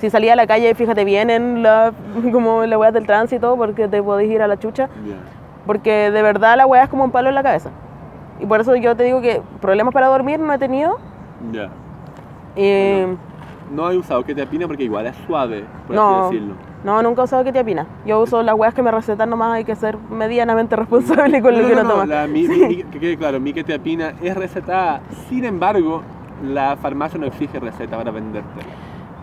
[0.00, 1.92] Si salía a la calle, fíjate bien en la,
[2.32, 4.88] como en la wea del tránsito porque te podéis ir a la chucha.
[5.66, 7.70] Porque de verdad la wea es como un palo en la cabeza.
[8.40, 10.98] Y por eso yo te digo que problemas para dormir no he tenido.
[11.52, 11.70] Ya.
[12.54, 13.16] Eh,
[13.70, 16.54] No he usado quetiapina porque igual es suave, por no, así decirlo.
[16.84, 17.86] No, nunca he usado quetiapina.
[18.04, 21.60] Yo uso las weas que me recetan nomás, hay que ser medianamente responsable con No,
[21.62, 22.06] lo que no, uno no, toma.
[22.06, 22.46] la- mi-
[22.84, 26.02] que quede claro, mi quetiapina es recetada, sin embargo,
[26.44, 28.60] la farmacia no exige receta para venderte.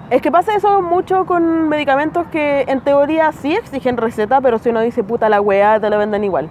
[0.10, 4.70] Es que pasa eso mucho con medicamentos que en teoría sí exigen receta, pero si
[4.70, 6.50] uno dice puta la weá, te lo venden igual.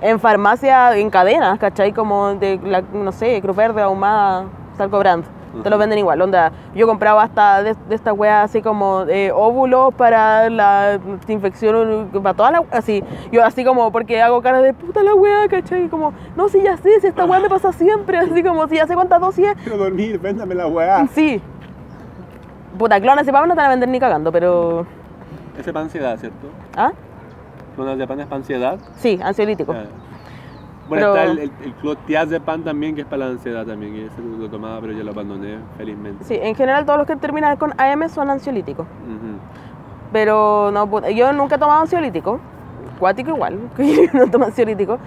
[0.00, 1.92] En farmacia, en cadenas, ¿cachai?
[1.92, 4.44] Como de, la, no sé, Cruz Verde, Ahumada,
[5.62, 6.20] Te lo venden igual.
[6.20, 12.10] Onda, yo compraba hasta de, de esta weá así como eh, óvulos para la infección,
[12.22, 13.02] para toda la así.
[13.32, 15.88] Yo así como porque hago cara de puta la weá, ¿cachai?
[15.88, 18.86] Como, no, si ya sé, si esta weá me pasa siempre, así como si ya
[18.86, 19.56] sé cuántas dosis es.
[19.62, 21.06] Quiero dormir, véndame la weá.
[21.08, 21.40] Sí.
[22.78, 24.86] Puta, clonazepam no te van a vender ni cagando, pero...
[25.58, 26.46] Ese es para ansiedad, ¿cierto?
[26.76, 26.92] ¿Ah?
[27.74, 28.78] Clonazepam es para ansiedad.
[28.96, 29.74] Sí, ansiolítico.
[30.88, 34.00] Bueno, Pero- está el, el, el clonazepam también, que es para la ansiedad también, y
[34.00, 36.24] ese lo tomaba, pero ya lo abandoné, felizmente.
[36.24, 38.86] Sí, en general todos los que terminan con AM son ansiolíticos.
[40.12, 42.40] Pero no, puta, yo nunca he tomado ansiolítico.
[42.98, 44.98] Cuático igual, que yo no tomo ansiolítico.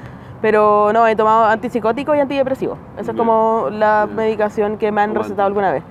[0.41, 2.77] Pero no, he tomado antipsicótico y antidepresivo.
[2.97, 5.83] Esa es como la medicación que me han recetado alguna vez.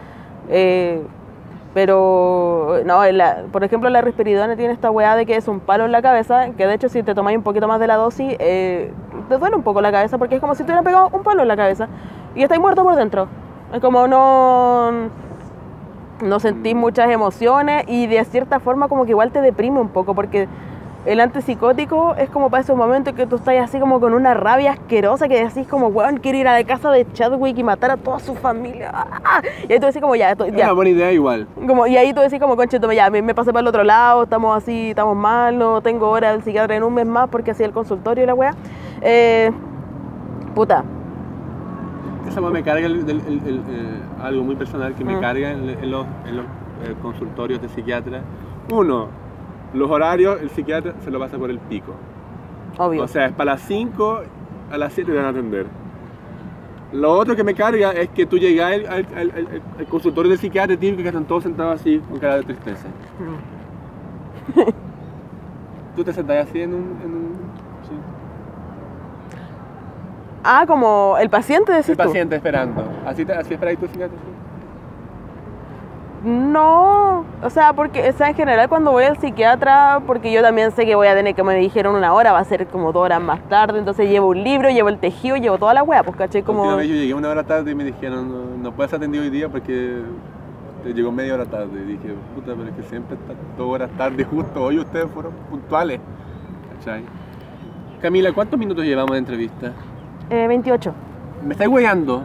[0.48, 1.02] Eh,
[1.74, 5.84] pero, no, la- por ejemplo, la risperidona tiene esta weá de que es un palo
[5.84, 8.34] en la cabeza, que de hecho si te tomáis un poquito más de la dosis,
[8.40, 8.92] eh,
[9.28, 11.42] te duele un poco la cabeza, porque es como si te hubieran pegado un palo
[11.42, 11.88] en la cabeza
[12.34, 13.28] y estáis muerto por dentro.
[13.72, 14.90] Es como no,
[16.22, 20.14] no sentís muchas emociones y de cierta forma como que igual te deprime un poco,
[20.14, 20.48] porque
[21.06, 24.72] el antipsicótico es como para esos momentos que tú estás así como con una rabia
[24.72, 27.96] asquerosa que decís como, weón, quiero ir a la casa de Chadwick y matar a
[27.96, 28.90] toda su familia.
[28.92, 29.40] ¡Ah!
[29.68, 30.64] Y ahí tú decís como, ya, esto- Es ya.
[30.64, 31.46] una buena idea igual.
[31.66, 34.24] Como, y ahí tú decís como, conche, ya, me, me pasé para el otro lado,
[34.24, 37.62] estamos así, estamos mal, no tengo hora del psiquiatra en un mes más porque así
[37.62, 38.54] el consultorio y la weá.
[39.00, 39.50] Eh,
[40.54, 40.84] puta,
[42.28, 45.20] Esa weá me carga el- el- el- el, eh, algo muy personal que me Mm.
[45.20, 46.44] carga en, en los, en los,
[46.84, 48.20] eh, consultorios de psiquiatra.
[48.72, 49.08] Uno,
[49.74, 51.94] los horarios, el psiquiatra se lo pasa por el pico.
[52.78, 53.02] obvio.
[53.02, 54.20] O sea, es para las 5,
[54.72, 55.66] a las 7 te van a atender.
[56.92, 59.06] Lo otro que me carga es que tú llegas al, al-
[59.78, 62.88] al- consultorio del psiquiatra típico que están todos sentados así con cara de tristeza.
[63.18, 64.60] Mm.
[65.96, 66.80] Tú te sentás así en un...
[67.04, 67.32] En un
[67.88, 67.94] sí.
[70.42, 72.02] Ah, como el paciente decís El tú.
[72.04, 72.82] paciente esperando.
[73.06, 74.16] Así, te, así esperáis tu psiquiatra.
[74.18, 74.24] sí?
[76.24, 80.70] No, o sea, porque, o sea, en general cuando voy al psiquiatra, porque yo también
[80.72, 83.04] sé que voy a tener que me dijeron una hora, va a ser como dos
[83.04, 86.16] horas más tarde, entonces llevo un libro, llevo el tejido, llevo toda la wea, pues
[86.16, 86.62] caché como...
[86.62, 89.30] última vez yo llegué una hora tarde y me dijeron, no, no puedes atender hoy
[89.30, 90.02] día porque
[90.82, 91.80] te llegó media hora tarde.
[91.82, 94.62] Y dije, puta, pero es que siempre está dos horas tarde justo.
[94.62, 96.00] Hoy ustedes fueron puntuales.
[96.76, 97.04] ¿Cachai?
[98.00, 99.72] Camila, ¿cuántos minutos llevamos de entrevista?
[100.30, 100.92] Eh, 28.
[101.44, 102.22] ¿Me estáis hueando?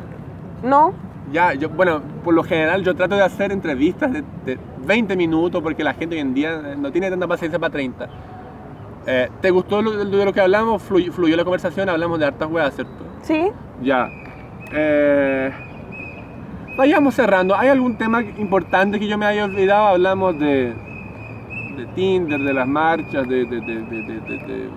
[0.63, 0.93] No,
[1.31, 5.61] Ya, yo, bueno, por lo general yo trato de hacer entrevistas de, de 20 minutos
[5.61, 8.07] porque la gente hoy en día no tiene tanta paciencia para 30.
[9.07, 10.81] Eh, ¿Te gustó lo, de lo que hablamos?
[10.83, 12.93] Fluyó, fluyó la conversación, hablamos de hartas hueas, ¿cierto?
[13.21, 13.47] sí,
[13.81, 14.09] Ya.
[14.71, 15.51] Eh,
[16.77, 17.55] vayamos cerrando.
[17.55, 19.87] ¿Hay algún tema importante que yo me haya olvidado?
[19.87, 20.73] Hablamos de,
[21.77, 24.69] de Tinder, de las marchas, de- de- de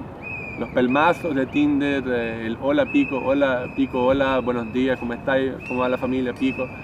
[0.59, 5.53] los pelmazos de Tinder, el hola Pico, hola Pico, hola, buenos días, ¿cómo estáis?
[5.69, 6.67] ¿Cómo va la familia Pico?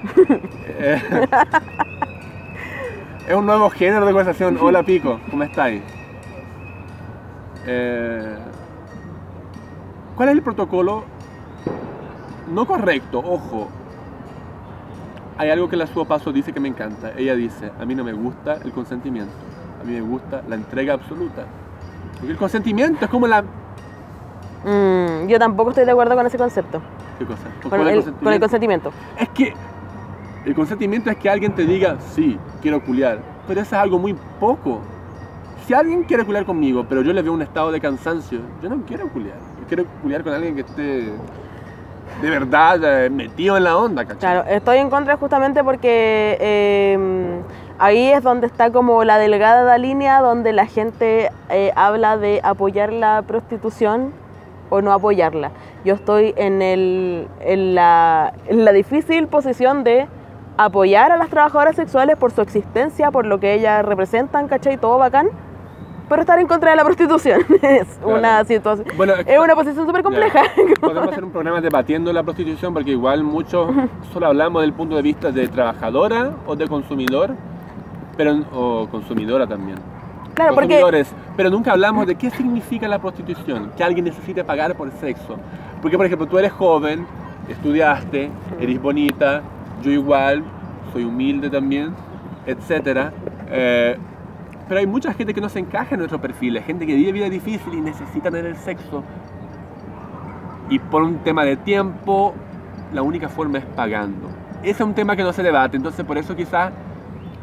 [0.77, 1.01] Eh,
[3.29, 5.83] es un nuevo género de conversación, hola Pico, ¿cómo estáis?
[7.67, 8.37] Eh,
[10.17, 11.05] ¿Cuál es el protocolo
[12.49, 13.69] no correcto, ojo.
[15.39, 17.13] Hay algo que la Suo Paso dice que me encanta.
[17.17, 19.33] Ella dice, a mí no me gusta el consentimiento.
[19.81, 21.47] A mí me gusta la entrega absoluta.
[22.19, 23.45] Porque el consentimiento es como la...
[24.65, 26.81] Mm, yo tampoco estoy de acuerdo con ese concepto,
[27.19, 27.43] ¿Qué cosa?
[27.61, 28.93] con ¿Cuál el, es con el consentimiento.
[29.19, 29.53] Es que
[30.45, 33.19] el consentimiento es que alguien te diga, sí, quiero culiar.
[33.47, 34.81] Pero eso es algo muy poco.
[35.67, 38.83] Si alguien quiere culiar conmigo, pero yo le veo un estado de cansancio, yo no
[38.87, 39.37] quiero culiar.
[39.61, 41.13] Yo quiero culiar con alguien que esté
[42.21, 44.19] de verdad eh, metido en la onda, ¿cachai?
[44.19, 46.99] Claro, estoy en contra justamente porque eh,
[47.79, 52.93] ahí es donde está como la delgada línea donde la gente eh, habla de apoyar
[52.93, 54.13] la prostitución
[54.71, 55.51] o no apoyarla.
[55.85, 60.07] Yo estoy en, el, en, la, en la difícil posición de
[60.57, 64.77] apoyar a las trabajadoras sexuales por su existencia, por lo que ellas representan, ¿cachai?
[64.79, 65.29] Todo bacán.
[66.09, 68.19] Pero estar en contra de la prostitución es Claro.
[68.19, 68.87] una situación.
[68.97, 70.43] Bueno, es una posición súper compleja.
[70.81, 73.71] Podemos hacer un programa debatiendo la prostitución porque igual muchos
[74.13, 77.35] solo hablamos del punto de vista de trabajadora o de consumidor,
[78.17, 79.79] pero o consumidora también.
[80.35, 84.75] Claro, porque consumidores, pero nunca hablamos de qué significa la prostitución, que alguien necesite pagar
[84.75, 85.37] por sexo.
[85.81, 87.07] Porque, por ejemplo, tú eres joven,
[87.49, 89.43] estudiaste, eres bonita,
[89.83, 90.43] yo igual,
[90.93, 91.95] soy humilde también,
[92.47, 93.11] etc.
[94.69, 97.13] pero hay mucha gente que no se encaja en nuestro perfil, hay gente que vive
[97.13, 99.05] vida difícil y necesita tener el sexo.
[100.71, 102.35] Y por un tema de tiempo,
[102.93, 104.29] la única forma es pagando.
[104.63, 106.73] Ese es un tema que no se debate, entonces por eso quizás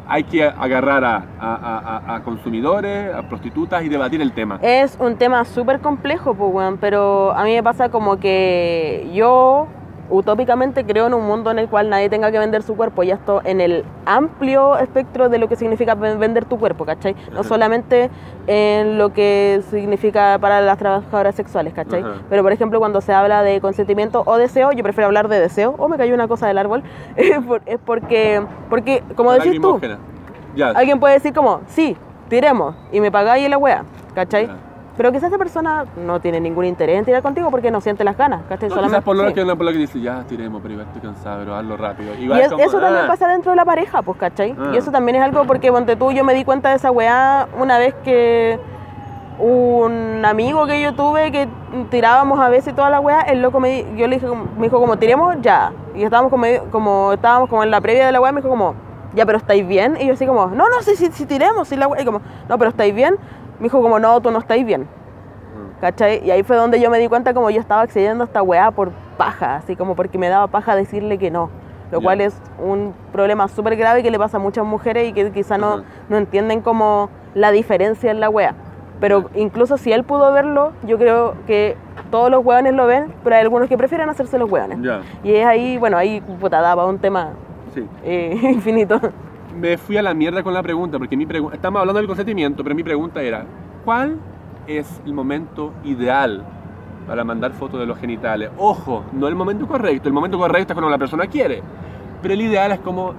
[0.08, 4.58] hay que agarrar a, consumidores, a prostitutas y debatir el tema.
[4.62, 9.68] Es un tema súper complejo, pues, pero a mí me pasa como que yo
[10.12, 13.10] utópicamente creo en un mundo en el cual nadie tenga que vender su cuerpo, y
[13.10, 17.14] esto en el amplio espectro de lo que significa ven- vender tu cuerpo, ¿cachai?
[17.32, 17.48] No Ajá.
[17.48, 18.10] solamente
[18.46, 22.00] en lo que significa para las trabajadoras sexuales, ¿cachai?
[22.02, 22.12] Ajá.
[22.28, 25.74] Pero, por ejemplo, cuando se habla de consentimiento o deseo, yo prefiero hablar de deseo,
[25.78, 26.82] o me cayó una cosa del árbol,
[27.16, 29.80] es por- es porque, porque como decís tú.
[30.54, 30.68] Ya.
[30.70, 31.96] Alguien puede decir como, sí,
[32.28, 34.46] tiremos y me pagáis la wea, ¿cachai?
[34.48, 34.56] Ya.
[34.96, 38.16] Pero quizás esa persona no tiene ningún interés en tirar contigo porque no siente las
[38.16, 38.68] ganas, ¿cachai?
[38.68, 39.34] No, quizás por lo, sí.
[39.34, 42.14] que, lo que dice, ya tiremos, pero igual estoy cansado, pero hazlo rápido.
[42.14, 44.54] Y Igual es- como, eso también ah, pasa dentro de la pareja, pues, ¿cachai?
[44.58, 44.70] Ah.
[44.74, 47.48] Y eso también es algo porque, ponte tú, yo me di cuenta de esa weá
[47.58, 48.58] una vez que
[49.38, 51.48] un amigo que yo tuve que
[51.90, 54.26] tirábamos a veces toda la weá, el loco me, yo le dije,
[54.56, 55.72] me dijo como, tiremos ya.
[55.94, 58.74] Y estábamos como, como, estábamos como en la previa de la weá, me dijo como,
[59.14, 59.96] ya, pero ¿estáis bien?
[60.00, 62.02] Y yo así como, no, no, sí, sí, sí tiremos, sí la weá.
[62.02, 63.16] Y como, no, pero ¿estáis bien?
[63.62, 64.80] Me dijo como, no, tú no estáis bien.
[64.82, 66.20] mm, ¿Cachai?
[66.26, 68.72] Y ahí fue donde yo me di cuenta como yo estaba accediendo a esta weá
[68.72, 71.48] por paja, así como porque me daba paja decirle que no.
[71.92, 75.30] Lo cual es un problema súper grave que le pasa a muchas mujeres y que
[75.30, 78.56] quizá no, no entienden como la diferencia en la weá.
[78.98, 81.76] Pero incluso si él pudo verlo, yo creo que
[82.10, 84.78] todos los weones lo ven, pero hay algunos que prefieren hacerse los weones.
[84.82, 87.28] Ya, Y es ahí, bueno, ahí puta, daba un tema
[87.72, 87.86] sí.
[88.02, 89.00] eh, infinito.
[89.58, 92.62] Me fui a la mierda con la pregunta, porque mi pregunta, estamos hablando del consentimiento,
[92.62, 93.44] pero mi pregunta era,
[93.84, 94.16] ¿cuál
[94.66, 96.42] es el momento ideal
[97.06, 98.50] para mandar fotos de los genitales?
[98.56, 101.62] Ojo, no el momento correcto, el momento correcto es cuando la persona quiere,
[102.22, 103.12] pero el ideal es como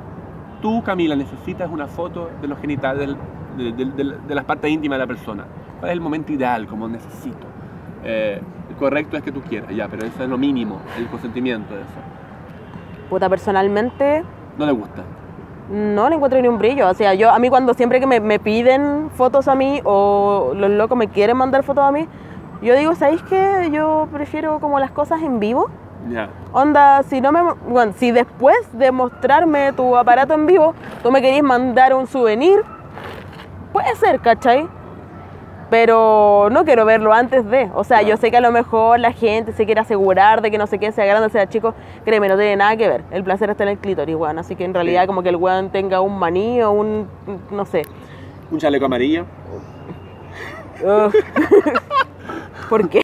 [0.62, 3.16] tú, Camila, necesitas una foto de los genitales,
[3.58, 5.46] de, de- de- de las partes íntimas de la persona.
[5.80, 7.46] ¿Cuál es el momento ideal, como necesito?
[8.04, 11.76] Eh, el correcto es que tú quieras, ya, pero eso es lo mínimo, el consentimiento
[11.76, 11.90] de eso.
[13.10, 14.24] Puta, personalmente
[14.58, 15.04] No le gusta.
[15.70, 16.90] No le encuentro ni un brillo.
[16.90, 20.54] O sea, yo a mí cuando siempre que me, me piden fotos a mí o
[20.56, 22.08] los locos me quieren mandar fotos a mí,
[22.62, 23.70] yo digo, ¿sabéis qué?
[23.72, 25.70] Yo prefiero como las cosas en vivo.
[26.10, 26.30] Ya.
[26.52, 27.42] Onda, si no me...
[27.68, 32.62] Bueno, si después de mostrarme tu aparato en vivo, tú me querís mandar un souvenir,
[33.72, 34.68] puede ser, ¿cachai?
[35.74, 37.72] Pero no quiero verlo antes de.
[37.74, 40.60] O sea, yo sé que a lo mejor la gente se quiere asegurar de que
[40.60, 41.74] no sé qué, sea grande, sea chico.
[42.06, 43.04] Créeme, no tiene nada que ver.
[43.10, 44.38] El placer está en el clítoris, weón.
[44.38, 45.08] Así que en realidad Sí.
[45.08, 47.08] como que el weón tenga un maní o un...
[47.50, 47.82] no sé.
[48.52, 49.26] Un chaleco amarillo.
[50.84, 51.12] Ugh.
[52.70, 53.02] ¿Por qué?